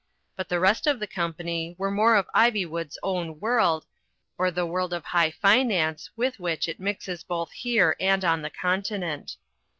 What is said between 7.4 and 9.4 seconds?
here and on the continent.